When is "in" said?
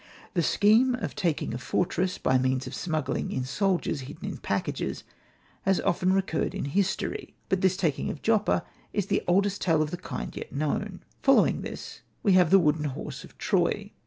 3.31-3.43, 4.29-4.37, 6.55-6.65